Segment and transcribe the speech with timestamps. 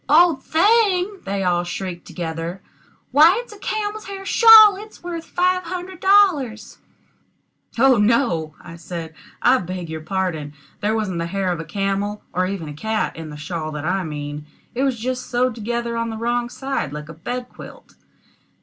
[0.09, 2.63] "Old thing!" they all shrieked together.
[3.11, 6.79] "Why, it's a camel's hair shawl; it's worth five hundred dollars."
[7.77, 9.13] "Oh no!" I said.
[9.43, 13.15] "I beg your pardon; there wasn't the hair of a camel, or even a cat,
[13.15, 16.91] in the shawl that I mean; it was just sewed together on the wrong side
[16.91, 17.93] like a bed quilt."